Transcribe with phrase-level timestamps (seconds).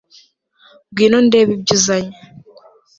[0.89, 2.17] ngwino ndebe ibyo uzanye